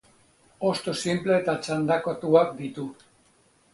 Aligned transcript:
Hosto 0.69 0.93
sinple 1.01 1.37
eta 1.41 1.55
txandakatuak 1.67 2.59
ditu. 2.63 2.87